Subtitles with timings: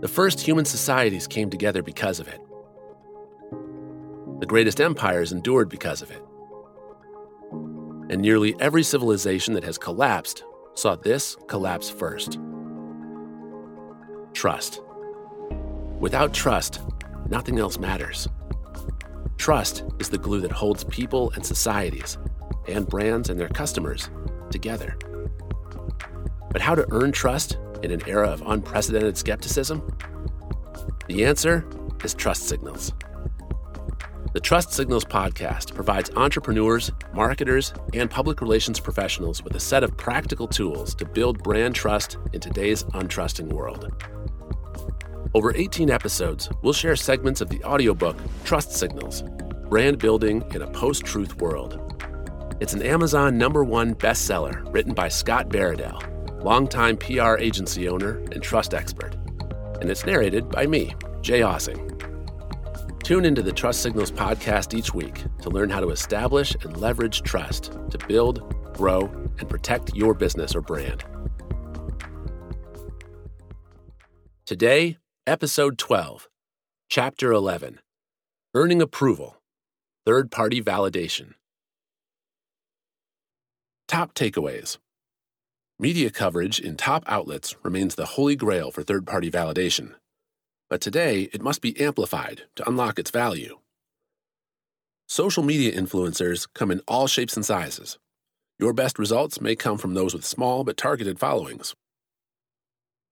[0.00, 2.40] The first human societies came together because of it.
[4.40, 6.22] The greatest empires endured because of it.
[8.10, 12.38] And nearly every civilization that has collapsed saw this collapse first.
[14.34, 14.82] Trust.
[15.98, 16.82] Without trust,
[17.30, 18.28] nothing else matters.
[19.38, 22.18] Trust is the glue that holds people and societies,
[22.68, 24.10] and brands and their customers
[24.50, 24.98] together.
[26.50, 29.82] But how to earn trust in an era of unprecedented skepticism?
[31.08, 31.64] The answer
[32.02, 32.92] is trust signals.
[34.36, 39.96] The Trust Signals podcast provides entrepreneurs, marketers, and public relations professionals with a set of
[39.96, 43.90] practical tools to build brand trust in today's untrusting world.
[45.32, 49.22] Over 18 episodes, we'll share segments of the audiobook Trust Signals
[49.70, 51.80] Brand Building in a Post Truth World.
[52.60, 56.02] It's an Amazon number one bestseller written by Scott Baradell,
[56.46, 59.16] longtime PR agency owner and trust expert.
[59.80, 61.82] And it's narrated by me, Jay Ossing.
[63.02, 67.22] Tune into the Trust Signals podcast each week to learn how to establish and leverage
[67.22, 69.06] trust to build, grow,
[69.40, 71.02] and protect your business or brand.
[74.44, 76.28] Today, Episode 12,
[76.88, 77.80] Chapter 11
[78.54, 79.42] Earning Approval,
[80.04, 81.34] Third Party Validation.
[83.88, 84.78] Top takeaways
[85.78, 89.92] Media coverage in top outlets remains the holy grail for third party validation,
[90.70, 93.58] but today it must be amplified to unlock its value.
[95.06, 97.98] Social media influencers come in all shapes and sizes.
[98.58, 101.74] Your best results may come from those with small but targeted followings.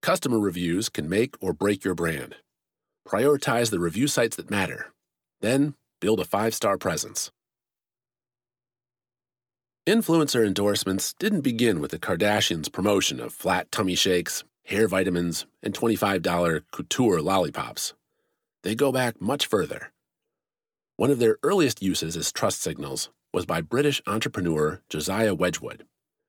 [0.00, 2.36] Customer reviews can make or break your brand.
[3.06, 4.90] Prioritize the review sites that matter.
[5.42, 7.30] Then, build a five star presence.
[9.86, 15.74] Influencer endorsements didn't begin with the Kardashians' promotion of flat tummy shakes, hair vitamins, and
[15.74, 17.92] $25 couture lollipops.
[18.62, 19.92] They go back much further.
[20.96, 25.84] One of their earliest uses as trust signals was by British entrepreneur Josiah Wedgwood,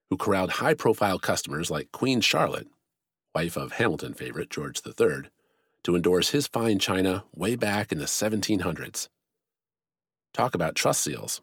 [0.09, 2.67] who corralled high profile customers like Queen Charlotte
[3.35, 5.29] wife of Hamilton favorite George III,
[5.83, 9.09] to endorse his fine china way back in the 1700s.
[10.33, 11.41] Talk about trust seals.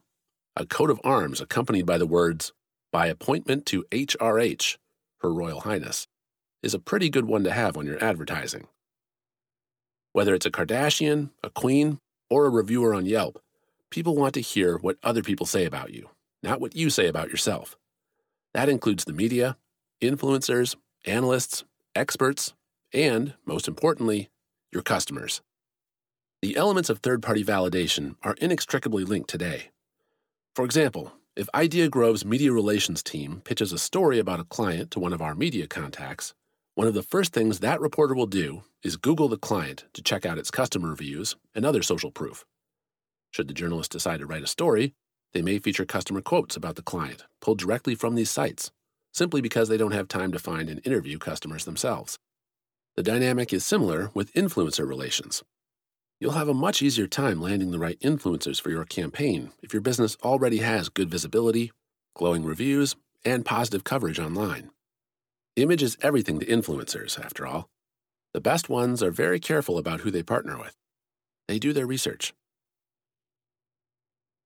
[0.54, 2.52] A coat of arms accompanied by the words,
[2.90, 4.76] by appointment to HRH,
[5.22, 6.08] Her Royal Highness,
[6.62, 8.66] is a pretty good one to have on your advertising.
[10.12, 13.40] Whether it's a Kardashian, a queen, or a reviewer on Yelp,
[13.88, 16.10] people want to hear what other people say about you,
[16.42, 17.78] not what you say about yourself.
[18.52, 19.56] That includes the media,
[20.02, 20.76] influencers,
[21.06, 21.64] analysts,
[21.94, 22.52] experts,
[22.92, 24.28] and, most importantly,
[24.70, 25.40] your customers.
[26.42, 29.70] The elements of third party validation are inextricably linked today.
[30.54, 35.00] For example, if Idea Grove's media relations team pitches a story about a client to
[35.00, 36.34] one of our media contacts,
[36.74, 40.26] one of the first things that reporter will do is Google the client to check
[40.26, 42.44] out its customer reviews and other social proof.
[43.30, 44.92] Should the journalist decide to write a story,
[45.32, 48.70] they may feature customer quotes about the client pulled directly from these sites
[49.10, 52.18] simply because they don't have time to find and interview customers themselves.
[52.94, 55.42] The dynamic is similar with influencer relations.
[56.22, 59.82] You'll have a much easier time landing the right influencers for your campaign if your
[59.82, 61.72] business already has good visibility,
[62.14, 62.94] glowing reviews,
[63.24, 64.70] and positive coverage online.
[65.56, 67.68] Image is everything to influencers, after all.
[68.34, 70.76] The best ones are very careful about who they partner with.
[71.48, 72.32] They do their research.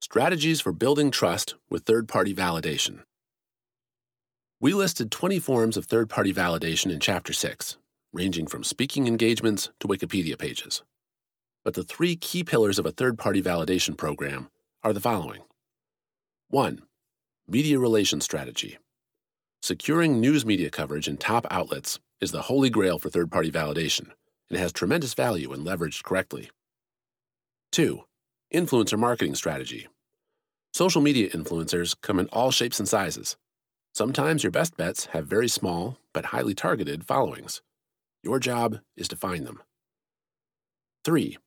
[0.00, 3.00] Strategies for building trust with third party validation.
[4.62, 7.76] We listed 20 forms of third party validation in Chapter 6,
[8.14, 10.82] ranging from speaking engagements to Wikipedia pages.
[11.66, 14.50] But the three key pillars of a third party validation program
[14.84, 15.42] are the following
[16.50, 16.80] 1.
[17.48, 18.78] Media relations strategy.
[19.62, 24.12] Securing news media coverage in top outlets is the holy grail for third party validation
[24.48, 26.50] and has tremendous value when leveraged correctly.
[27.72, 28.00] 2.
[28.54, 29.88] Influencer marketing strategy.
[30.72, 33.36] Social media influencers come in all shapes and sizes
[33.92, 37.60] Sometimes your best bets have very small but highly targeted followings.
[38.22, 39.60] Your job is to find them.
[41.04, 41.38] 3.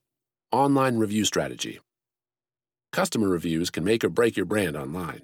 [0.52, 1.80] Online review strategy.
[2.92, 5.22] Customer reviews can make or break your brand online.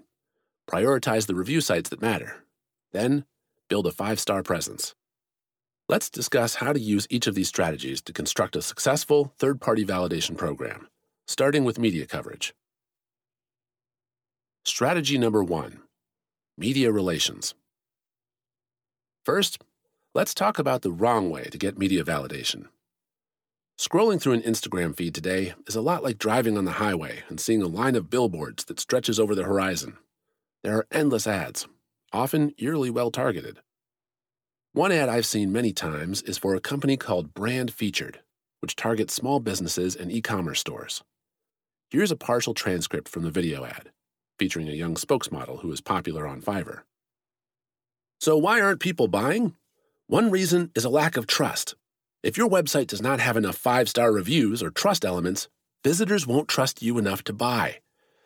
[0.69, 2.43] Prioritize the review sites that matter.
[2.91, 3.25] Then,
[3.67, 4.93] build a five star presence.
[5.89, 9.83] Let's discuss how to use each of these strategies to construct a successful third party
[9.83, 10.89] validation program,
[11.25, 12.53] starting with media coverage.
[14.63, 15.79] Strategy number one
[16.55, 17.55] Media relations.
[19.23, 19.63] First,
[20.13, 22.67] let's talk about the wrong way to get media validation.
[23.77, 27.41] Scrolling through an Instagram feed today is a lot like driving on the highway and
[27.41, 29.97] seeing a line of billboards that stretches over the horizon.
[30.63, 31.67] There are endless ads,
[32.13, 33.59] often eerily well targeted.
[34.71, 38.21] One ad I've seen many times is for a company called Brand Featured,
[38.61, 41.03] which targets small businesses and e commerce stores.
[41.89, 43.91] Here's a partial transcript from the video ad,
[44.39, 46.83] featuring a young spokesmodel who is popular on Fiverr.
[48.21, 49.55] So, why aren't people buying?
[50.07, 51.75] One reason is a lack of trust.
[52.25, 55.47] If your website does not have enough five star reviews or trust elements,
[55.83, 57.81] visitors won't trust you enough to buy.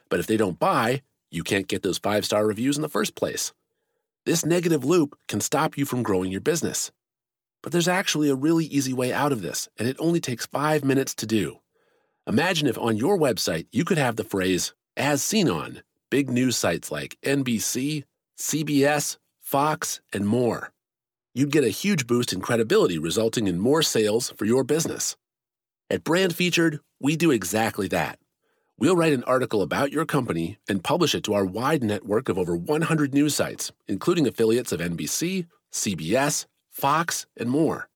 [0.07, 3.13] But if they don't buy, you can't get those five star reviews in the first
[3.13, 3.51] place.
[4.25, 6.93] This negative loop can stop you from growing your business.
[7.61, 10.85] But there's actually a really easy way out of this, and it only takes five
[10.85, 11.59] minutes to do.
[12.25, 16.55] Imagine if on your website you could have the phrase, as seen on, big news
[16.55, 18.05] sites like NBC,
[18.37, 20.71] CBS, Fox, and more.
[21.35, 25.15] You'd get a huge boost in credibility, resulting in more sales for your business.
[25.89, 28.17] At Brand Featured, we do exactly that.
[28.79, 32.37] We'll write an article about your company and publish it to our wide network of
[32.39, 37.89] over 100 news sites, including affiliates of NBC, CBS, Fox, and more.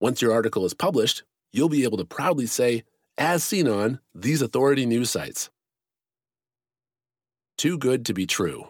[0.00, 1.22] Once your article is published,
[1.52, 2.82] you'll be able to proudly say,
[3.16, 5.50] as seen on these authority news sites.
[7.56, 8.68] Too good to be true.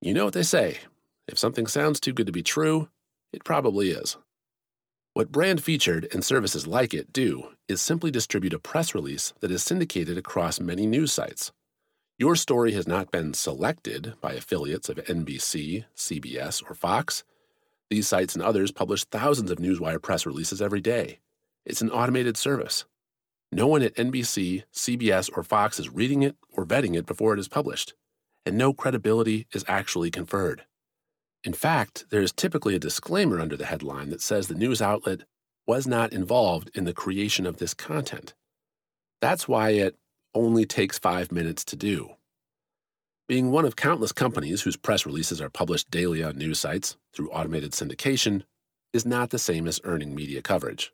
[0.00, 0.78] You know what they say
[1.28, 2.88] if something sounds too good to be true,
[3.32, 4.16] it probably is.
[5.12, 9.50] What Brand Featured and services like it do is simply distribute a press release that
[9.50, 11.52] is syndicated across many news sites.
[12.18, 17.24] Your story has not been selected by affiliates of NBC, CBS, or Fox.
[17.90, 21.20] These sites and others publish thousands of Newswire press releases every day.
[21.66, 22.84] It's an automated service.
[23.50, 27.40] No one at NBC, CBS, or Fox is reading it or vetting it before it
[27.40, 27.94] is published,
[28.46, 30.64] and no credibility is actually conferred.
[31.44, 35.20] In fact, there is typically a disclaimer under the headline that says the news outlet
[35.66, 38.34] was not involved in the creation of this content.
[39.20, 39.96] That's why it
[40.34, 42.10] only takes five minutes to do.
[43.28, 47.30] Being one of countless companies whose press releases are published daily on news sites through
[47.30, 48.44] automated syndication
[48.92, 50.92] is not the same as earning media coverage.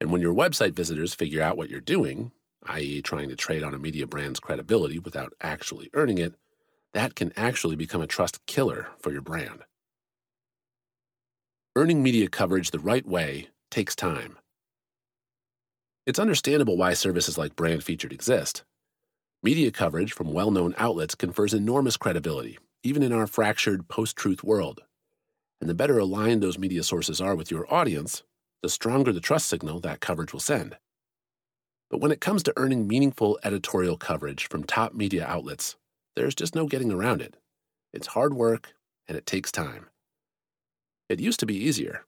[0.00, 2.32] And when your website visitors figure out what you're doing,
[2.66, 6.34] i.e., trying to trade on a media brand's credibility without actually earning it,
[6.94, 9.64] that can actually become a trust killer for your brand.
[11.76, 14.38] Earning media coverage the right way takes time.
[16.06, 18.62] It's understandable why services like Brand Featured exist.
[19.42, 24.44] Media coverage from well known outlets confers enormous credibility, even in our fractured post truth
[24.44, 24.82] world.
[25.60, 28.22] And the better aligned those media sources are with your audience,
[28.62, 30.76] the stronger the trust signal that coverage will send.
[31.90, 35.76] But when it comes to earning meaningful editorial coverage from top media outlets,
[36.16, 37.36] there's just no getting around it.
[37.92, 38.74] It's hard work
[39.08, 39.86] and it takes time.
[41.08, 42.04] It used to be easier.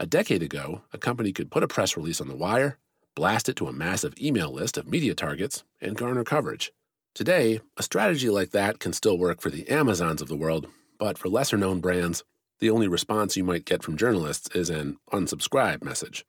[0.00, 2.78] A decade ago, a company could put a press release on the wire,
[3.14, 6.72] blast it to a massive email list of media targets, and garner coverage.
[7.14, 10.66] Today, a strategy like that can still work for the Amazons of the world,
[10.98, 12.24] but for lesser known brands,
[12.58, 16.24] the only response you might get from journalists is an unsubscribe message.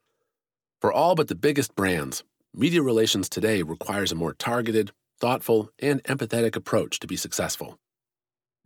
[0.80, 2.22] For all but the biggest brands,
[2.54, 7.78] media relations today requires a more targeted, thoughtful, and empathetic approach to be successful.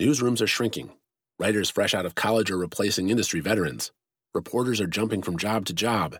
[0.00, 0.92] Newsrooms are shrinking.
[1.38, 3.92] Writers fresh out of college are replacing industry veterans.
[4.34, 6.16] Reporters are jumping from job to job.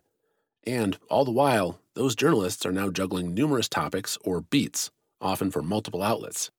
[0.66, 4.90] And all the while, those journalists are now juggling numerous topics or beats,
[5.20, 6.50] often for multiple outlets.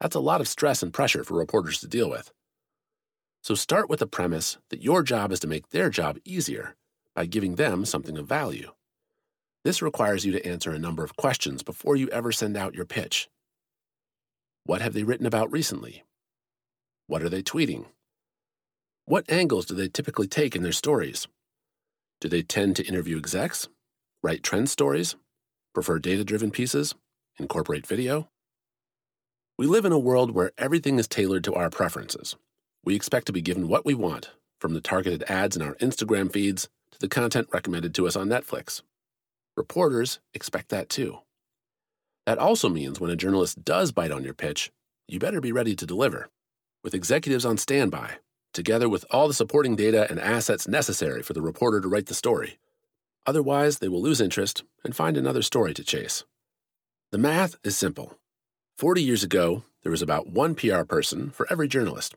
[0.00, 2.32] That's a lot of stress and pressure for reporters to deal with.
[3.42, 6.76] So start with the premise that your job is to make their job easier
[7.14, 8.72] by giving them something of value.
[9.68, 12.86] This requires you to answer a number of questions before you ever send out your
[12.86, 13.28] pitch.
[14.64, 16.04] What have they written about recently?
[17.06, 17.84] What are they tweeting?
[19.04, 21.28] What angles do they typically take in their stories?
[22.18, 23.68] Do they tend to interview execs,
[24.22, 25.16] write trend stories,
[25.74, 26.94] prefer data driven pieces,
[27.38, 28.30] incorporate video?
[29.58, 32.36] We live in a world where everything is tailored to our preferences.
[32.86, 34.30] We expect to be given what we want,
[34.62, 38.28] from the targeted ads in our Instagram feeds to the content recommended to us on
[38.28, 38.80] Netflix.
[39.58, 41.18] Reporters expect that too.
[42.26, 44.70] That also means when a journalist does bite on your pitch,
[45.08, 46.28] you better be ready to deliver,
[46.84, 48.18] with executives on standby,
[48.54, 52.14] together with all the supporting data and assets necessary for the reporter to write the
[52.14, 52.60] story.
[53.26, 56.22] Otherwise, they will lose interest and find another story to chase.
[57.10, 58.16] The math is simple.
[58.76, 62.14] 40 years ago, there was about one PR person for every journalist.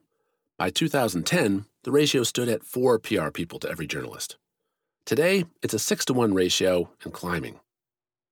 [0.60, 4.38] By 2010, the ratio stood at four PR people to every journalist.
[5.06, 7.60] Today, it's a 6 to 1 ratio and climbing.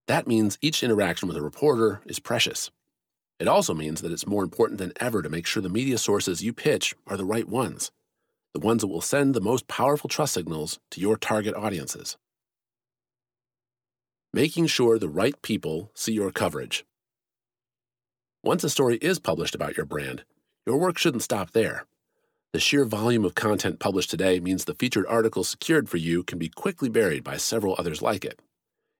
[0.07, 2.71] That means each interaction with a reporter is precious.
[3.39, 6.43] It also means that it's more important than ever to make sure the media sources
[6.43, 7.91] you pitch are the right ones,
[8.53, 12.17] the ones that will send the most powerful trust signals to your target audiences.
[14.31, 16.85] Making sure the right people see your coverage.
[18.43, 20.23] Once a story is published about your brand,
[20.67, 21.85] your work shouldn't stop there.
[22.51, 26.39] The sheer volume of content published today means the featured article secured for you can
[26.39, 28.41] be quickly buried by several others like it.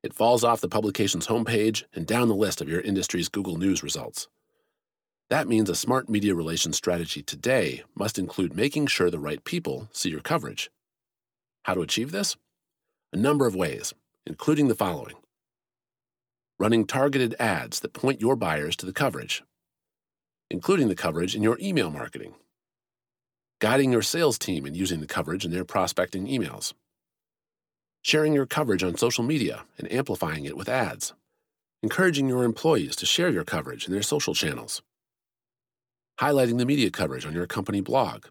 [0.04, 3.82] It falls off the publication's homepage and down the list of your industry's Google News
[3.82, 4.28] results.
[5.32, 9.90] That means a smart media relations strategy today must include making sure the right people
[9.92, 10.70] see your coverage.
[11.64, 12.38] How to achieve this?
[13.12, 13.96] A number of ways,
[14.28, 15.16] including the following
[16.60, 19.42] running targeted ads that point your buyers to the coverage,
[20.52, 22.36] including the coverage in your email marketing,
[23.60, 26.74] guiding your sales team in using the coverage in their prospecting emails,
[28.02, 31.14] sharing your coverage on social media and amplifying it with ads,
[31.84, 34.82] encouraging your employees to share your coverage in their social channels
[36.20, 38.26] highlighting the media coverage on your company blog,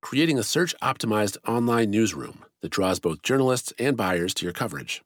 [0.00, 5.02] creating a search optimized online newsroom that draws both journalists and buyers to your coverage.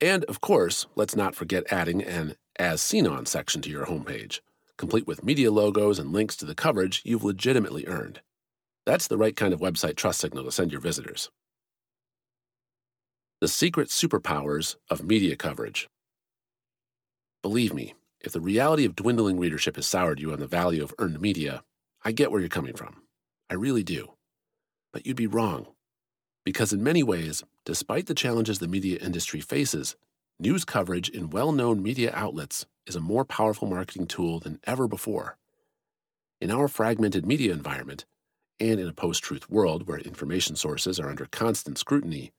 [0.00, 4.40] And of course, let's not forget adding an As Seen On section to your homepage,
[4.78, 8.20] complete with media logos and links to the coverage you've legitimately earned.
[8.84, 11.30] That's the right kind of website trust signal to send your visitors.
[13.40, 15.88] The secret superpowers of media coverage.
[17.42, 20.94] Believe me, if the reality of dwindling readership has soured you on the value of
[20.98, 21.62] earned media,
[22.04, 23.02] I get where you're coming from.
[23.50, 24.12] I really do.
[24.92, 25.66] But you'd be wrong.
[26.44, 29.96] Because in many ways, despite the challenges the media industry faces,
[30.38, 34.88] news coverage in well known media outlets is a more powerful marketing tool than ever
[34.88, 35.36] before.
[36.40, 38.04] In our fragmented media environment,
[38.58, 42.32] and in a post truth world where information sources are under constant scrutiny,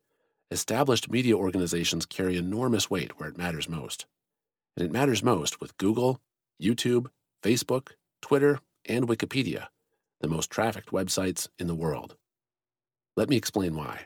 [0.49, 4.05] established media organizations carry enormous weight where it matters most
[4.77, 6.21] and it matters most with Google,
[6.61, 7.07] YouTube,
[7.43, 9.67] Facebook, Twitter, and Wikipedia,
[10.21, 12.15] the most trafficked websites in the world.
[13.15, 14.05] Let me explain why.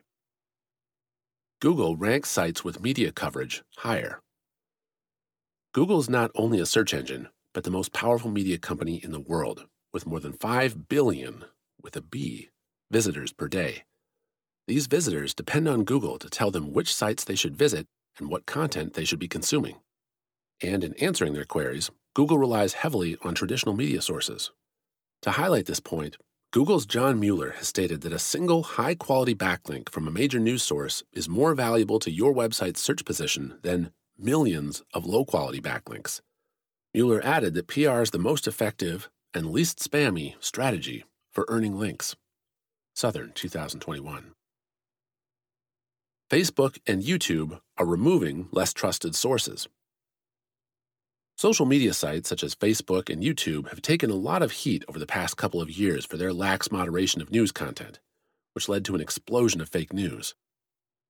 [1.60, 4.22] Google ranks sites with media coverage higher.
[5.74, 9.20] Google is not only a search engine, but the most powerful media company in the
[9.20, 11.46] world, with more than 5 billion,
[11.82, 12.50] with a B,
[12.92, 13.84] visitors per day.
[14.68, 17.88] These visitors depend on Google to tell them which sites they should visit
[18.20, 19.78] and what content they should be consuming
[20.62, 24.52] and in answering their queries, Google relies heavily on traditional media sources.
[25.24, 26.18] To highlight this point,
[26.52, 30.64] Google's John Mueller has stated that a single high quality backlink from a major news
[30.64, 36.22] source is more valuable to your website's search position than millions of low quality backlinks.
[36.94, 42.16] Mueller added that PR is the most effective and least spammy strategy for earning links.
[42.94, 44.34] Southern 2021.
[46.30, 49.68] Facebook and YouTube are removing less trusted sources
[51.42, 55.00] Social media sites such as Facebook and YouTube have taken a lot of heat over
[55.00, 58.00] the past couple of years for their lax moderation of news content,
[58.54, 60.36] which led to an explosion of fake news.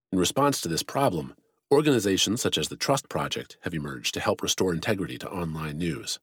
[0.09, 1.35] In response to this problem,
[1.71, 6.19] organizations such as the Trust Project have emerged to help restore integrity to online news.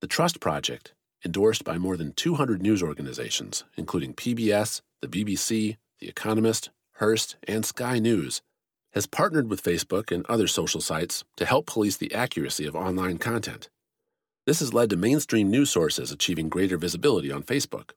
[0.00, 6.08] The Trust Project, endorsed by more than 200 news organizations, including PBS, the BBC, The
[6.08, 8.40] Economist, Hearst, and Sky News,
[8.92, 13.18] has partnered with Facebook and other social sites to help police the accuracy of online
[13.18, 13.68] content.
[14.46, 17.90] This has led to mainstream news sources achieving greater visibility on Facebook.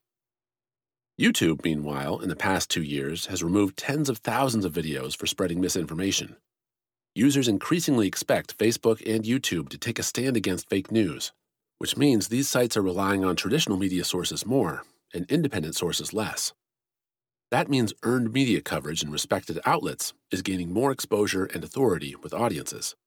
[1.19, 5.27] YouTube, meanwhile, in the past two years, has removed tens of thousands of videos for
[5.27, 6.37] spreading misinformation.
[7.17, 11.31] Users increasingly expect Facebook and YouTube to take a stand against fake news,
[11.77, 16.51] which means these sites are relying on traditional media sources more and independent sources less.
[17.51, 22.33] That means earned media coverage in respected outlets is gaining more exposure and authority with
[22.33, 22.97] audiences.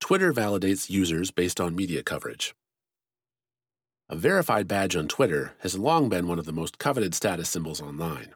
[0.00, 2.54] Twitter validates users based on media coverage.
[4.08, 7.82] A verified badge on Twitter has long been one of the most coveted status symbols
[7.82, 8.32] online.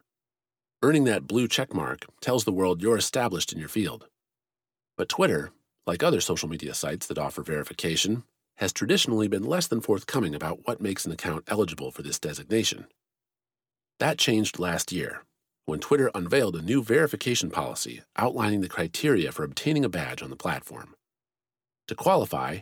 [0.83, 4.07] Earning that blue checkmark tells the world you're established in your field.
[4.97, 5.51] But Twitter,
[5.85, 8.23] like other social media sites that offer verification,
[8.55, 12.87] has traditionally been less than forthcoming about what makes an account eligible for this designation.
[13.99, 15.21] That changed last year
[15.67, 20.31] when Twitter unveiled a new verification policy outlining the criteria for obtaining a badge on
[20.31, 20.95] the platform.
[21.89, 22.61] To qualify,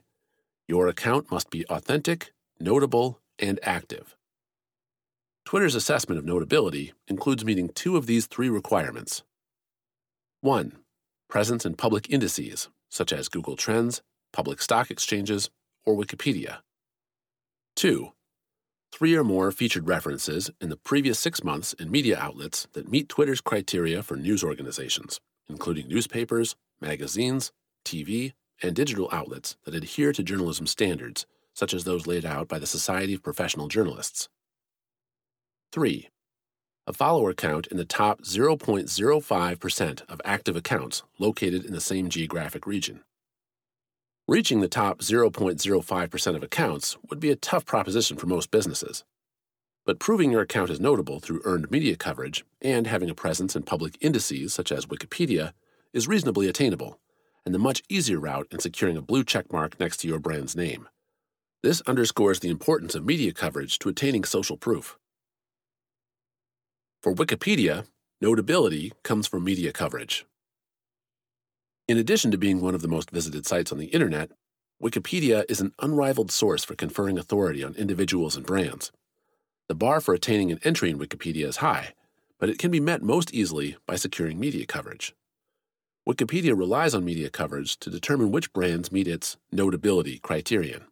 [0.68, 4.18] your account must be authentic, notable, and active.
[5.50, 9.24] Twitter's assessment of notability includes meeting two of these three requirements
[10.42, 10.74] 1.
[11.28, 15.50] Presence in public indices, such as Google Trends, public stock exchanges,
[15.88, 16.58] or Wikipedia.
[17.78, 18.12] 2
[18.92, 23.10] three or more featured references in the previous six months in media outlets that meet
[23.10, 27.52] Twitter's criteria for news organizations, including newspapers, magazines,
[27.84, 31.26] TV, and digital outlets that adhere to journalism standards,
[31.56, 34.30] such as those laid out by the Society of Professional Journalists.
[35.72, 36.10] 3.
[36.88, 42.66] A follower count in the top 0.05% of active accounts located in the same geographic
[42.66, 43.04] region.
[44.28, 49.04] Reaching the top 0.05% of accounts would be a tough proposition for most businesses.
[49.86, 53.64] But proving your account is notable through earned media coverage and having a presence in
[53.64, 55.54] public indices such as Wikipedia
[55.94, 57.00] is reasonably attainable,
[57.46, 60.90] and the much easier route in securing a blue checkmark next to your brand's name.
[61.62, 64.99] This underscores the importance of media coverage to attaining social proof.
[67.02, 67.86] For Wikipedia,
[68.20, 70.26] notability comes from media coverage.
[71.88, 74.32] In addition to being one of the most visited sites on the internet,
[74.84, 78.92] Wikipedia is an unrivaled source for conferring authority on individuals and brands.
[79.70, 81.94] The bar for attaining an entry in Wikipedia is high,
[82.38, 85.16] but it can be met most easily by securing media coverage.
[86.06, 90.84] Wikipedia relies on media coverage to determine which brands meet its notability criterion.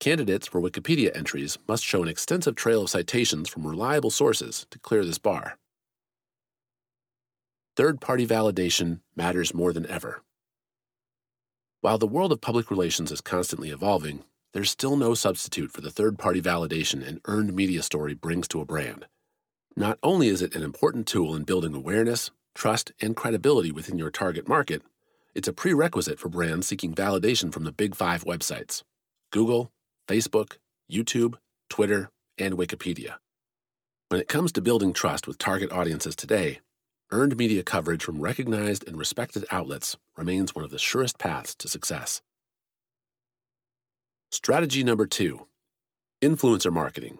[0.00, 4.78] Candidates for Wikipedia entries must show an extensive trail of citations from reliable sources to
[4.78, 5.58] clear this bar
[7.76, 10.22] third party validation matters more than ever.
[11.82, 14.24] While the world of public relations is constantly evolving,
[14.54, 18.62] there's still no substitute for the third party validation an earned media story brings to
[18.62, 19.04] a brand.
[19.76, 24.10] Not only is it an important tool in building awareness, trust, and credibility within your
[24.10, 24.80] target market,
[25.34, 28.82] it's a prerequisite for brands seeking validation from the big five websites
[29.30, 29.70] Google,
[30.06, 30.56] Facebook,
[30.90, 31.34] YouTube,
[31.68, 33.14] Twitter, and Wikipedia.
[34.08, 36.60] When it comes to building trust with target audiences today,
[37.10, 41.68] earned media coverage from recognized and respected outlets remains one of the surest paths to
[41.68, 42.22] success.
[44.30, 45.46] Strategy number two
[46.22, 47.18] influencer marketing.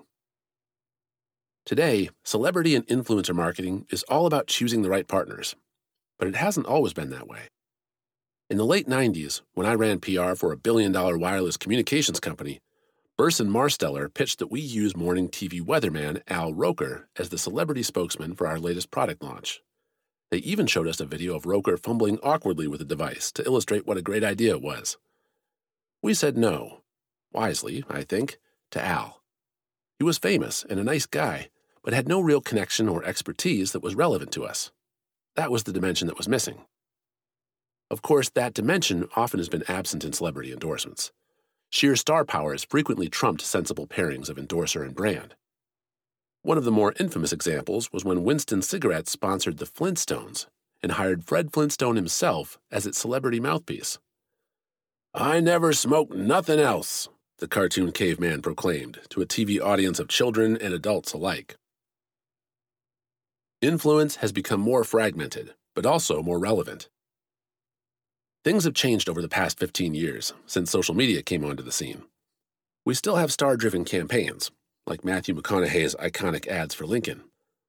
[1.65, 5.57] Today, celebrity and influencer marketing is all about choosing the right partners,
[6.19, 7.49] but it hasn't always been that way.
[8.49, 12.61] In the late 90s, when I ran PR for a billion dollar wireless communications company,
[13.19, 18.35] Burson Marsteller pitched that we use morning TV weatherman Al Roker as the celebrity spokesman
[18.35, 19.63] for our latest product launch.
[20.31, 23.87] They even showed us a video of Roker fumbling awkwardly with the device to illustrate
[23.87, 24.99] what a great idea it was.
[26.03, 26.83] We said no,
[27.33, 28.37] wisely, I think,
[28.73, 29.23] to Al.
[29.99, 31.49] He was famous and a nice guy,
[31.83, 34.73] but had no real connection or expertise that was relevant to us.
[35.37, 36.67] That was the dimension that was missing.
[37.91, 41.13] Of course, that dimension often has been absent in celebrity endorsements.
[41.71, 45.35] Sheer star power has frequently trumped sensible pairings of endorser and brand.
[46.43, 50.47] One of the more infamous examples was when Winston Cigarettes sponsored the Flintstones
[50.83, 53.99] and hired Fred Flintstone himself as its celebrity mouthpiece.
[55.13, 60.57] I never smoke nothing else, the cartoon caveman proclaimed to a TV audience of children
[60.57, 61.57] and adults alike.
[63.61, 66.89] Influence has become more fragmented, but also more relevant.
[68.47, 72.05] Things have changed over the past 15 years since social media came onto the scene.
[72.85, 74.53] We still have star driven campaigns,
[74.87, 77.25] like Matthew McConaughey's iconic ads for Lincoln.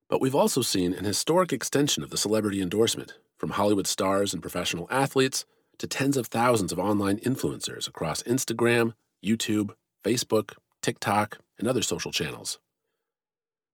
[0.08, 4.42] But we've also seen an historic extension of the celebrity endorsement, from Hollywood stars and
[4.44, 5.46] professional athletes
[5.80, 8.94] to tens of thousands of online influencers across Instagram,
[9.26, 9.72] YouTube,
[10.06, 12.60] Facebook, TikTok, and other social channels.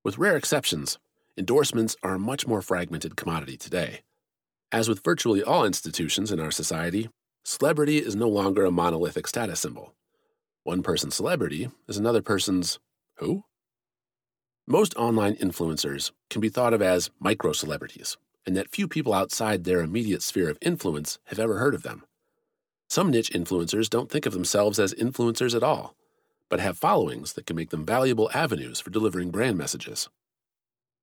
[0.06, 1.00] With rare exceptions,
[1.38, 4.04] endorsements are a much more fragmented commodity today.
[4.74, 7.08] As with virtually all institutions in our society,
[7.44, 9.94] celebrity is no longer a monolithic status symbol.
[10.64, 12.80] One person's celebrity is another person's
[13.18, 13.44] who?
[14.68, 19.64] Most online influencers can be thought of as micro celebrities, and that few people outside
[19.64, 22.04] their immediate sphere of influence have ever heard of them.
[22.90, 25.96] Some niche influencers don't think of themselves as influencers at all,
[26.50, 30.10] but have followings that can make them valuable avenues for delivering brand messages.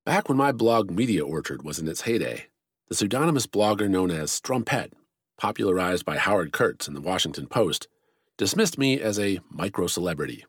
[0.04, 2.46] Back when my blog Media Orchard was in its heyday,
[2.90, 4.92] the pseudonymous blogger known as Strumpette,
[5.38, 7.88] popularized by Howard Kurtz in the Washington Post,
[8.36, 10.44] dismissed me as a micro celebrity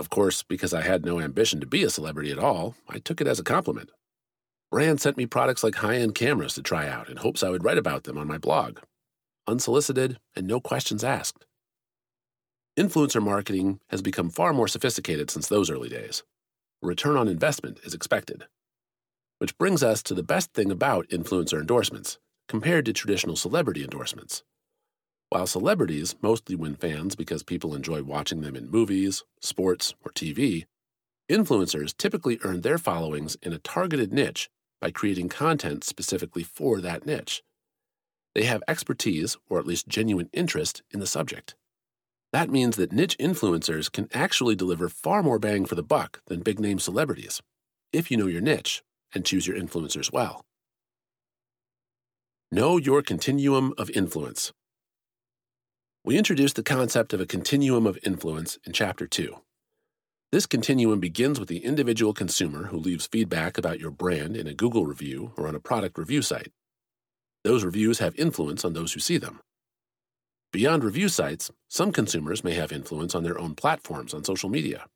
[0.00, 3.20] of course, because I had no ambition to be a celebrity at all, I took
[3.20, 3.90] it as a compliment.
[4.70, 7.64] Brand sent me products like high end cameras to try out in hopes I would
[7.64, 8.78] write about them on my blog.
[9.46, 11.44] Unsolicited and no questions asked.
[12.78, 16.22] Influencer marketing has become far more sophisticated since those early days.
[16.82, 18.46] return on investment is expected.
[19.40, 24.42] Which brings us to the best thing about influencer endorsements compared to traditional celebrity endorsements.
[25.30, 30.66] While celebrities mostly win fans because people enjoy watching them in movies, sports, or TV,
[31.30, 37.06] influencers typically earn their followings in a targeted niche by creating content specifically for that
[37.06, 37.42] niche.
[38.34, 41.54] They have expertise, or at least genuine interest, in the subject.
[42.34, 46.40] That means that niche influencers can actually deliver far more bang for the buck than
[46.40, 47.40] big name celebrities,
[47.90, 48.82] if you know your niche
[49.14, 50.44] and choose your influencers well.
[52.52, 54.52] Know your continuum of influence.
[56.04, 59.36] We introduced the concept of a continuum of influence in Chapter 2.
[60.32, 64.54] This continuum begins with the individual consumer who leaves feedback about your brand in a
[64.54, 66.52] Google review or on a product review site.
[67.44, 69.40] Those reviews have influence on those who see them.
[70.52, 74.86] Beyond review sites, some consumers may have influence on their own platforms on social media.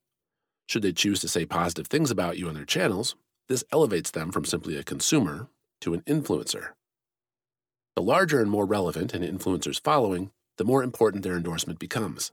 [0.69, 3.15] Should they choose to say positive things about you on their channels,
[3.49, 5.49] this elevates them from simply a consumer
[5.81, 6.69] to an influencer.
[7.97, 12.33] The larger and more relevant an influencer's following, the more important their endorsement becomes.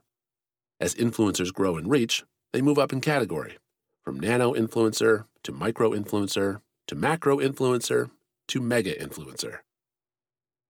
[0.80, 3.58] As influencers grow in reach, they move up in category
[4.02, 8.10] from nano influencer to micro influencer to macro influencer
[8.48, 9.58] to mega influencer.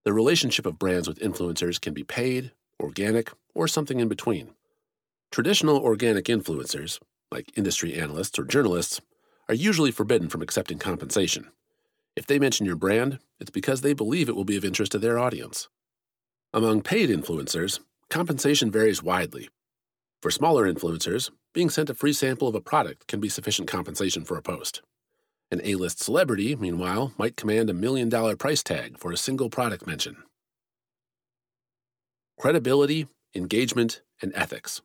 [0.04, 4.50] The relationship of brands with influencers can be paid, organic, or something in between.
[5.30, 7.00] Traditional organic influencers,
[7.30, 9.00] like industry analysts or journalists,
[9.52, 11.52] are usually forbidden from accepting compensation.
[12.16, 14.98] If they mention your brand, it's because they believe it will be of interest to
[14.98, 15.68] their audience.
[16.54, 19.50] Among paid influencers, compensation varies widely.
[20.22, 24.24] For smaller influencers, being sent a free sample of a product can be sufficient compensation
[24.24, 24.80] for a post.
[25.50, 29.50] An A list celebrity, meanwhile, might command a million dollar price tag for a single
[29.50, 30.16] product mention.
[32.40, 34.80] Credibility, engagement, and ethics.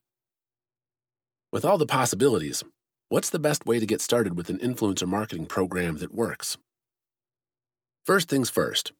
[1.53, 2.65] With all the possibilities,
[3.09, 6.57] what's the best way to get started with an influencer marketing program that works?
[8.05, 8.91] First things first,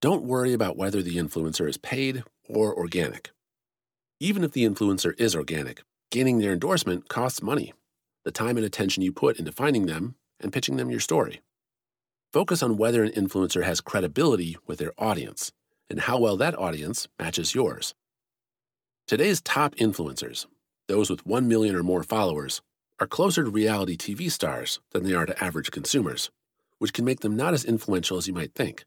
[0.00, 3.30] don't worry about whether the influencer is paid or organic.
[4.20, 7.72] Even if the influencer is organic, gaining their endorsement costs money.
[8.24, 11.40] The time and attention you put into finding them and pitching them your story.
[12.32, 15.52] Focus on whether an influencer has credibility with their audience
[15.90, 17.94] and how well that audience matches yours.
[19.06, 20.46] Today's top influencers,
[20.88, 22.62] those with 1 million or more followers,
[23.00, 26.30] are closer to reality TV stars than they are to average consumers,
[26.78, 28.84] which can make them not as influential as you might think.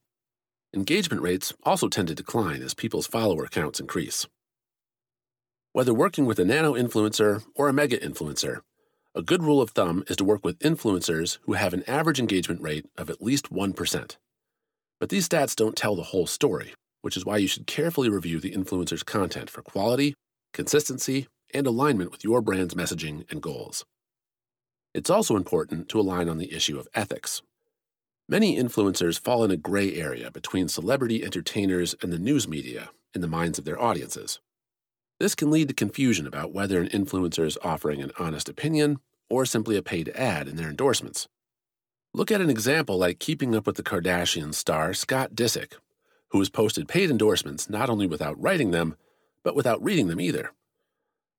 [0.73, 4.27] Engagement rates also tend to decline as people's follower counts increase.
[5.73, 8.61] Whether working with a nano influencer or a mega influencer,
[9.13, 12.61] a good rule of thumb is to work with influencers who have an average engagement
[12.61, 14.17] rate of at least 1%.
[14.99, 18.39] But these stats don't tell the whole story, which is why you should carefully review
[18.39, 20.13] the influencer's content for quality,
[20.53, 23.85] consistency, and alignment with your brand's messaging and goals.
[24.97, 27.43] It's also important to align on the issue of ethics.
[28.27, 33.21] Many influencers fall in a gray area between celebrity entertainers and the news media in
[33.21, 34.39] the minds of their audiences.
[35.19, 38.97] This can lead to confusion about whether an influencer is offering an honest opinion
[39.29, 41.27] or simply a paid ad in their endorsements.
[42.15, 45.73] Look at an example like Keeping Up with the Kardashians star Scott Disick,
[46.29, 48.95] who has posted paid endorsements not only without writing them,
[49.43, 50.53] but without reading them either.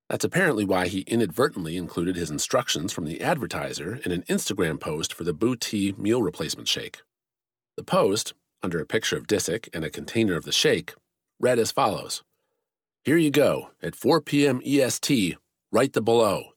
[0.09, 5.13] That's apparently why he inadvertently included his instructions from the advertiser in an Instagram post
[5.13, 7.03] for the Bootea meal replacement shake.
[7.77, 10.95] The post, under a picture of Disick and a container of the shake,
[11.39, 12.23] read as follows
[13.09, 14.61] here you go, at 4 p.m.
[14.67, 15.37] EST,
[15.73, 16.53] right the below.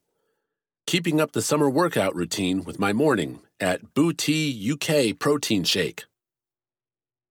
[0.86, 6.04] Keeping up the summer workout routine with my morning at Bootea UK Protein Shake.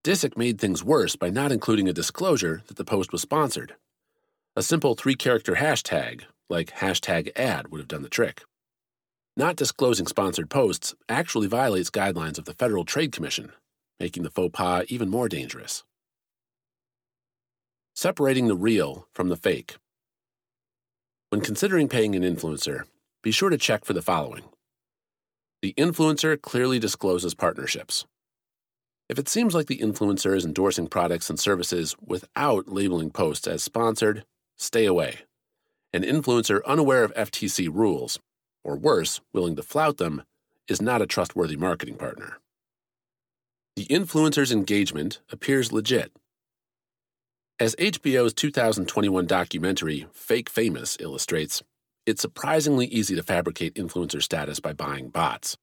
[0.02, 3.74] Disick made things worse by not including a disclosure that the post was sponsored.
[4.57, 8.43] A simple three character hashtag, like hashtag ad, would have done the trick.
[9.37, 13.53] Not disclosing sponsored posts actually violates guidelines of the Federal Trade Commission,
[14.01, 15.85] making the faux pas even more dangerous.
[17.95, 19.77] Separating the real from the fake.
[21.29, 22.83] When considering paying an influencer,
[23.23, 24.43] be sure to check for the following.
[25.63, 28.05] The influencer clearly discloses partnerships.
[29.09, 33.63] If it seems like the influencer is endorsing products and services without labeling posts as
[33.63, 34.25] sponsored,
[34.61, 35.20] stay away.
[35.92, 38.18] An influencer unaware of FTC rules,
[38.62, 40.23] or worse, willing to flout them,
[40.68, 42.38] is not a trustworthy marketing partner.
[43.77, 46.12] The influencer's engagement appears legit
[47.61, 51.62] as HBO's 2021 documentary, Fake Famous, illustrates,
[52.07, 55.59] it's surprisingly easy to fabricate influencer status by buying bots.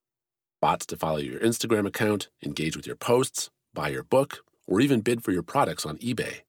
[0.62, 5.02] Bots to follow your Instagram account, engage with your posts, buy your book, or even
[5.02, 6.42] bid for your products on eBay.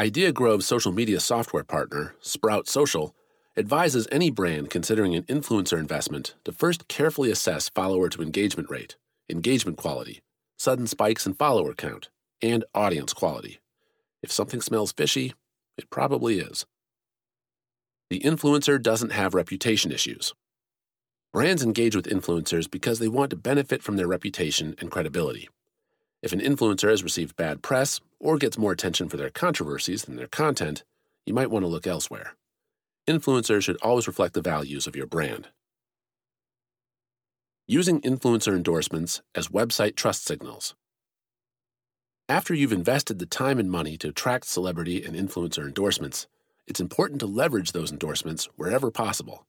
[0.00, 3.14] Idea Grove's social media software partner, Sprout Social,
[3.54, 8.96] advises any brand considering an influencer investment to first carefully assess follower to engagement rate,
[9.28, 10.22] engagement quality,
[10.56, 12.08] sudden spikes in follower count,
[12.40, 13.60] and audience quality.
[14.22, 15.34] If something smells fishy,
[15.76, 16.64] it probably is.
[18.08, 20.32] The influencer doesn't have reputation issues.
[21.30, 25.50] Brands engage with influencers because they want to benefit from their reputation and credibility.
[26.22, 30.16] If an influencer has received bad press or gets more attention for their controversies than
[30.16, 30.84] their content,
[31.24, 32.34] you might want to look elsewhere.
[33.08, 35.48] Influencers should always reflect the values of your brand.
[37.66, 40.74] Using influencer endorsements as website trust signals.
[42.28, 46.26] After you've invested the time and money to attract celebrity and influencer endorsements,
[46.66, 49.46] it's important to leverage those endorsements wherever possible.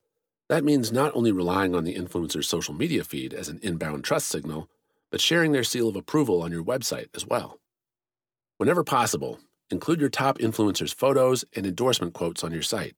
[0.49, 4.27] That means not only relying on the influencer's social media feed as an inbound trust
[4.27, 4.67] signal,
[5.11, 7.59] but sharing their seal of approval on your website as well.
[8.57, 12.95] Whenever possible, include your top influencers' photos and endorsement quotes on your site,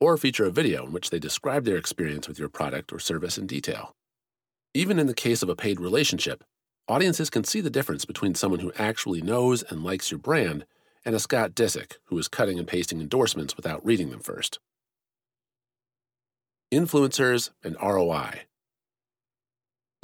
[0.00, 3.38] or feature a video in which they describe their experience with your product or service
[3.38, 3.94] in detail.
[4.74, 6.42] Even in the case of a paid relationship,
[6.88, 10.66] audiences can see the difference between someone who actually knows and likes your brand
[11.04, 14.58] and a Scott Disick who is cutting and pasting endorsements without reading them first.
[16.72, 18.46] Influencers and ROI.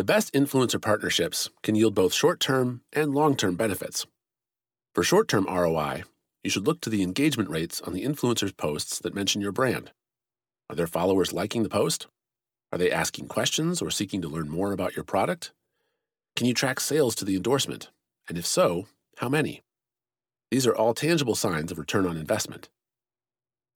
[0.01, 4.07] The best influencer partnerships can yield both short term and long term benefits.
[4.95, 6.05] For short term ROI,
[6.43, 9.91] you should look to the engagement rates on the influencer's posts that mention your brand.
[10.71, 12.07] Are their followers liking the post?
[12.73, 15.53] Are they asking questions or seeking to learn more about your product?
[16.35, 17.91] Can you track sales to the endorsement?
[18.27, 18.87] And if so,
[19.19, 19.61] how many?
[20.51, 22.71] These are all tangible signs of return on investment.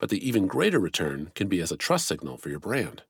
[0.01, 3.03] But the even greater return can be as a trust signal for your brand.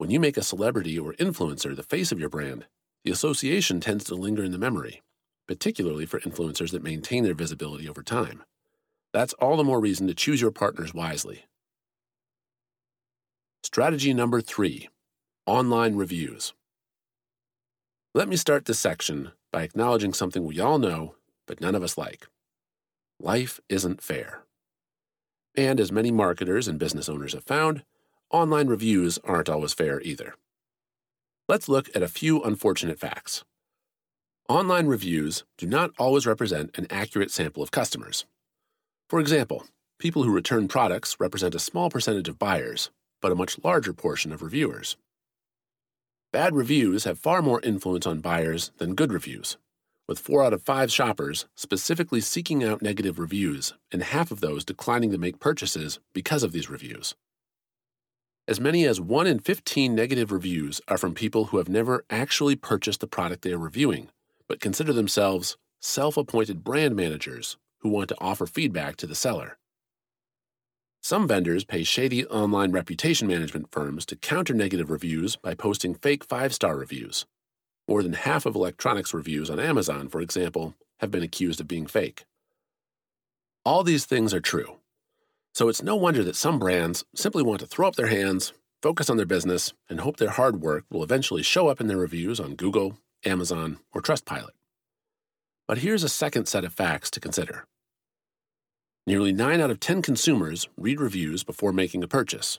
[0.00, 2.64] When you make a celebrity or influencer the face of your brand,
[3.04, 5.02] the association tends to linger in the memory,
[5.46, 8.42] particularly for influencers that maintain their visibility over time.
[9.12, 11.44] That's all the more reason to choose your partners wisely.
[13.62, 14.88] Strategy number three
[15.44, 16.54] online reviews.
[18.14, 21.98] Let me start this section by acknowledging something we all know, but none of us
[21.98, 22.26] like.
[23.20, 24.44] Life isn't fair.
[25.54, 27.82] And as many marketers and business owners have found,
[28.30, 30.34] online reviews aren't always fair either.
[31.48, 33.44] Let's look at a few unfortunate facts.
[34.48, 38.24] Online reviews do not always represent an accurate sample of customers.
[39.08, 39.64] For example,
[39.98, 42.90] people who return products represent a small percentage of buyers,
[43.20, 44.96] but a much larger portion of reviewers.
[46.32, 49.56] Bad reviews have far more influence on buyers than good reviews,
[50.06, 54.64] with four out of five shoppers specifically seeking out negative reviews and half of those
[54.64, 57.16] declining to make purchases because of these reviews.
[58.48, 62.56] As many as 1 in 15 negative reviews are from people who have never actually
[62.56, 64.08] purchased the product they are reviewing,
[64.48, 69.58] but consider themselves self appointed brand managers who want to offer feedback to the seller.
[71.02, 76.24] Some vendors pay shady online reputation management firms to counter negative reviews by posting fake
[76.24, 77.26] five star reviews.
[77.88, 81.86] More than half of electronics reviews on Amazon, for example, have been accused of being
[81.86, 82.24] fake.
[83.64, 84.79] All these things are true.
[85.54, 89.10] So it's no wonder that some brands simply want to throw up their hands, focus
[89.10, 92.40] on their business, and hope their hard work will eventually show up in their reviews
[92.40, 94.50] on Google, Amazon, or Trustpilot.
[95.66, 97.64] But here's a second set of facts to consider.
[99.06, 102.58] Nearly 9 out of 10 consumers read reviews before making a purchase.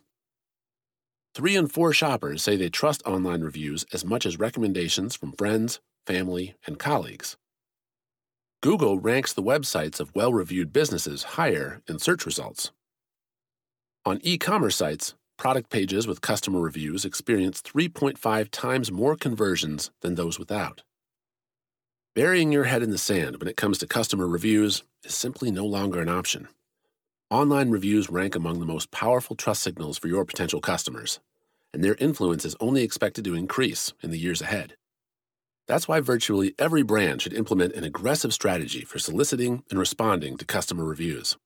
[1.33, 5.79] 3 in 4 shoppers say they trust online reviews as much as recommendations from friends,
[6.05, 7.37] family, and colleagues.
[8.61, 12.71] Google ranks the websites of well reviewed businesses higher in search results.
[14.03, 20.15] On e commerce sites, product pages with customer reviews experience 3.5 times more conversions than
[20.15, 20.81] those without.
[22.15, 25.67] Burying your head in the sand when it comes to customer reviews is simply no
[25.67, 26.47] longer an option.
[27.29, 31.19] Online reviews rank among the most powerful trust signals for your potential customers,
[31.71, 34.77] and their influence is only expected to increase in the years ahead.
[35.67, 40.45] That's why virtually every brand should implement an aggressive strategy for soliciting and responding to
[40.45, 41.37] customer reviews.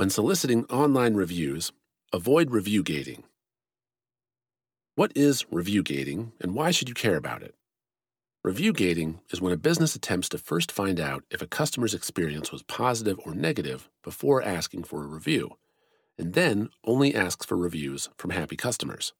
[0.00, 1.72] When soliciting online reviews,
[2.10, 3.24] avoid review gating.
[4.94, 7.54] What is review gating, and why should you care about it?
[8.42, 12.50] Review gating is when a business attempts to first find out if a customer's experience
[12.50, 15.58] was positive or negative before asking for a review,
[16.16, 19.12] and then only asks for reviews from happy customers.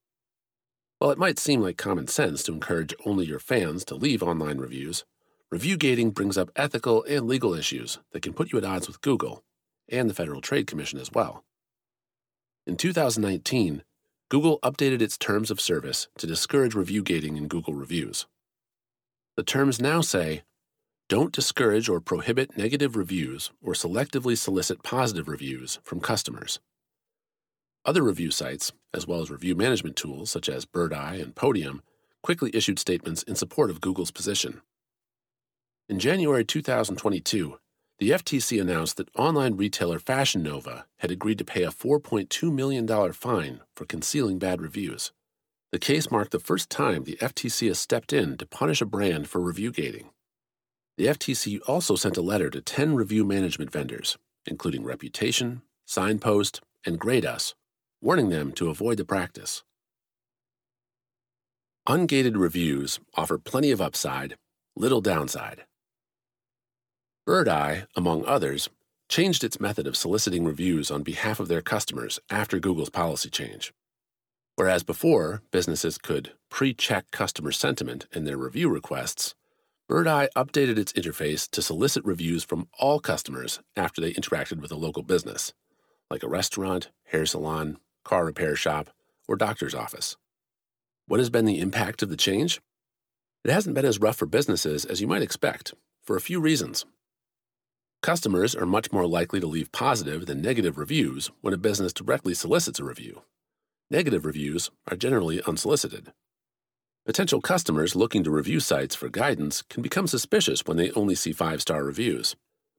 [0.97, 4.57] While it might seem like common sense to encourage only your fans to leave online
[4.57, 5.05] reviews,
[5.51, 9.03] review gating brings up ethical and legal issues that can put you at odds with
[9.03, 9.45] Google
[9.90, 11.44] and the Federal Trade Commission as well.
[12.66, 13.83] In 2019,
[14.29, 18.26] Google updated its terms of service to discourage review gating in Google reviews.
[19.37, 20.42] The terms now say
[21.09, 26.61] don't discourage or prohibit negative reviews or selectively solicit positive reviews from customers.
[27.85, 31.83] Other review sites, as well as review management tools such as Birdeye and Podium,
[32.22, 34.61] quickly issued statements in support of Google's position.
[35.88, 37.59] In January 2022,
[38.01, 43.13] the FTC announced that online retailer Fashion Nova had agreed to pay a $4.2 million
[43.13, 45.13] fine for concealing bad reviews.
[45.71, 49.29] The case marked the first time the FTC has stepped in to punish a brand
[49.29, 50.09] for review gating.
[50.97, 56.99] The FTC also sent a letter to 10 review management vendors, including Reputation, Signpost, and
[56.99, 57.53] GradeUs,
[58.01, 59.63] warning them to avoid the practice.
[61.87, 64.37] Ungated reviews offer plenty of upside,
[64.75, 65.65] little downside.
[67.31, 68.69] Birdeye, among others,
[69.09, 73.73] changed its method of soliciting reviews on behalf of their customers after Google's policy change.
[74.57, 79.37] Whereas before, businesses could pre check customer sentiment in their review requests,
[79.88, 84.77] Birdeye updated its interface to solicit reviews from all customers after they interacted with a
[84.77, 85.53] local business,
[86.11, 88.90] like a restaurant, hair salon, car repair shop,
[89.29, 90.16] or doctor's office.
[91.07, 92.61] What has been the impact of the change?
[93.45, 96.85] It hasn't been as rough for businesses as you might expect, for a few reasons.
[98.03, 102.33] Customers are much more likely to leave positive than negative reviews when a business directly
[102.33, 103.23] solicits a review.
[103.91, 106.11] Negative reviews are generally unsolicited.
[107.05, 111.33] Potential customers looking to review sites for guidance can become suspicious when they only see
[111.33, 112.37] five star reviews.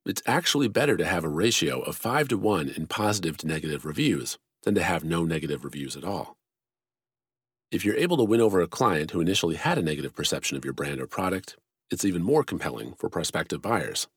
[0.07, 3.85] It's actually better to have a ratio of 5 to 1 in positive to negative
[3.85, 6.35] reviews than to have no negative reviews at all.
[7.71, 10.65] If you're able to win over a client who initially had a negative perception of
[10.65, 11.57] your brand or product,
[11.91, 14.07] it's even more compelling for prospective buyers.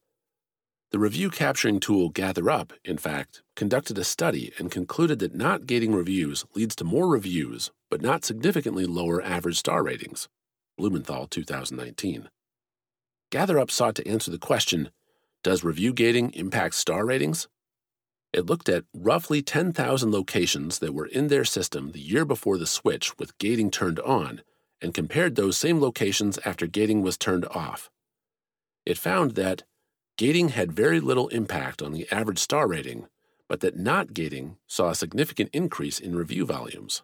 [0.95, 5.93] The review capturing tool GatherUp, in fact, conducted a study and concluded that not gating
[5.93, 10.29] reviews leads to more reviews, but not significantly lower average star ratings.
[10.79, 12.29] Blumenthal 2019.
[13.33, 14.93] GatherUp sought to answer the question
[15.43, 17.49] Does review gating impact star ratings?
[18.33, 22.69] It looked at roughly 10,000 locations that were in their system the year before the
[22.69, 24.43] switch with gating turned on
[24.81, 27.91] and compared those same locations after gating was turned off.
[28.87, 29.65] It found that
[30.17, 33.09] Gating had very little impact on the average star rating,
[33.49, 37.03] but that not gating saw a significant increase in review volumes.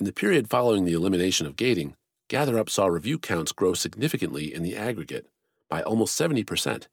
[0.00, 1.94] In the period following the elimination of gating,
[2.28, 5.28] GatherUp saw review counts grow significantly in the aggregate
[5.70, 6.88] by almost 70%.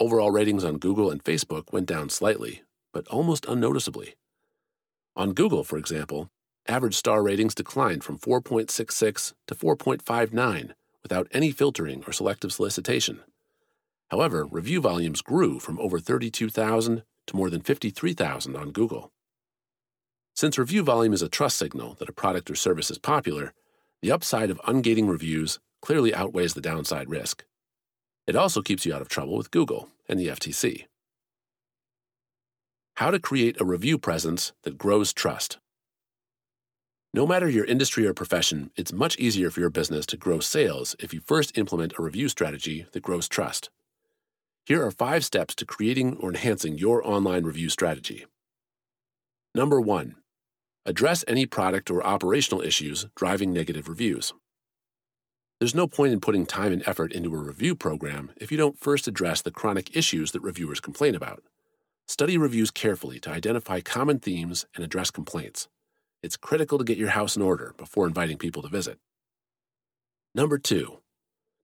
[0.00, 4.16] Overall ratings on Google and Facebook went down slightly, but almost unnoticeably.
[5.14, 6.30] On Google, for example,
[6.66, 10.72] average star ratings declined from 4.66 to 4.59
[11.04, 13.20] without any filtering or selective solicitation.
[14.14, 19.10] However, review volumes grew from over 32,000 to more than 53,000 on Google.
[20.36, 23.52] Since review volume is a trust signal that a product or service is popular,
[24.02, 27.44] the upside of ungating reviews clearly outweighs the downside risk.
[28.28, 30.84] It also keeps you out of trouble with Google and the FTC.
[32.98, 35.58] How to create a review presence that grows trust.
[37.12, 40.94] No matter your industry or profession, it's much easier for your business to grow sales
[41.00, 43.70] if you first implement a review strategy that grows trust.
[44.66, 48.24] Here are five steps to creating or enhancing your online review strategy.
[49.54, 50.14] Number one,
[50.86, 54.32] address any product or operational issues driving negative reviews.
[55.60, 58.78] There's no point in putting time and effort into a review program if you don't
[58.78, 61.42] first address the chronic issues that reviewers complain about.
[62.08, 65.68] Study reviews carefully to identify common themes and address complaints.
[66.22, 68.98] It's critical to get your house in order before inviting people to visit.
[70.34, 71.00] Number two,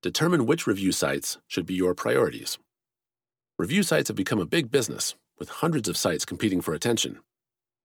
[0.03, 2.59] determine which review sites should be your priorities.
[3.61, 7.19] Review sites have become a big business, with hundreds of sites competing for attention.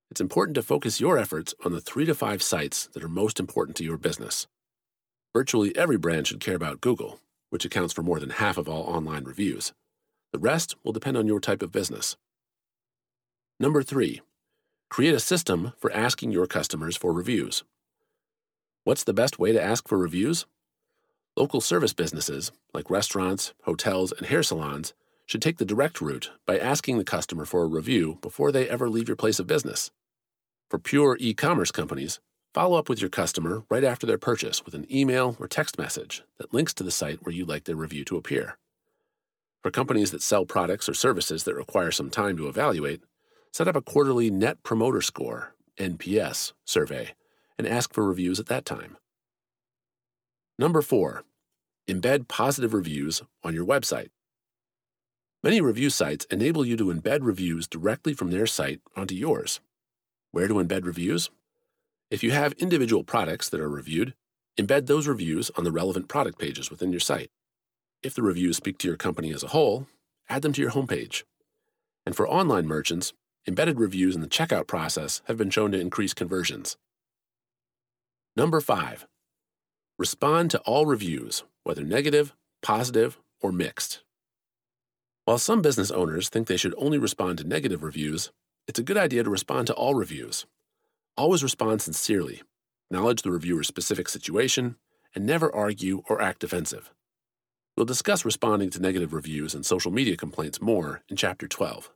[0.09, 3.41] It's important to focus your efforts on the three to five sites that are most
[3.41, 4.47] important to your business.
[5.33, 8.83] Virtually every brand should care about Google, which accounts for more than half of all
[8.83, 9.73] online reviews.
[10.31, 12.15] The rest will depend on your type of business.
[13.59, 14.21] Number three,
[14.89, 17.65] create a system for asking your customers for reviews.
[18.85, 20.45] What's the best way to ask for reviews?
[21.35, 24.93] Local service businesses, like restaurants, hotels, and hair salons,
[25.25, 28.89] should take the direct route by asking the customer for a review before they ever
[28.89, 29.91] leave your place of business.
[30.69, 32.19] For pure e commerce companies,
[32.53, 36.23] follow up with your customer right after their purchase with an email or text message
[36.37, 38.57] that links to the site where you'd like their review to appear.
[39.61, 43.01] For companies that sell products or services that require some time to evaluate,
[43.51, 47.15] set up a quarterly Net Promoter Score NPS survey
[47.57, 48.97] and ask for reviews at that time.
[50.57, 51.23] Number four,
[51.89, 54.09] embed positive reviews on your website.
[55.45, 59.59] Many review sites enable you to embed reviews directly from their site onto yours.
[60.31, 61.29] Where to embed reviews?
[62.09, 64.15] If you have individual products that are reviewed,
[64.59, 67.29] embed those reviews on the relevant product pages within your site.
[68.01, 69.85] If the reviews speak to your company as a whole,
[70.29, 71.21] add them to your homepage.
[72.07, 73.13] And for online merchants,
[73.47, 76.75] embedded reviews in the checkout process have been shown to increase conversions.
[78.35, 79.05] Number five,
[79.99, 84.01] respond to all reviews, whether negative, positive, or mixed.
[85.25, 88.31] While some business owners think they should only respond to negative reviews,
[88.67, 90.45] it's a good idea to respond to all reviews.
[91.17, 92.43] Always respond sincerely,
[92.91, 94.75] acknowledge the reviewer's specific situation,
[95.15, 96.91] and never argue or act defensive.
[97.75, 101.89] We'll discuss responding to negative reviews and social media complaints more in Chapter 12.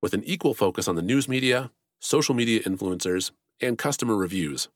[0.00, 4.68] With an equal focus on the news media, social media influencers, and customer reviews,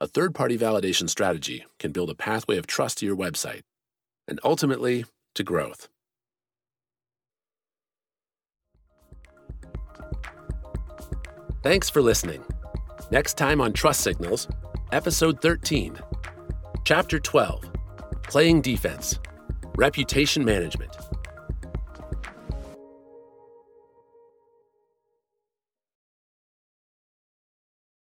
[0.00, 3.60] a third party validation strategy can build a pathway of trust to your website
[4.26, 5.04] and ultimately
[5.34, 5.90] to growth.
[11.64, 12.44] Thanks for listening.
[13.10, 14.48] Next time on Trust Signals,
[14.92, 15.96] Episode 13,
[16.84, 17.70] Chapter 12
[18.24, 19.18] playing defense,
[19.74, 20.94] reputation management,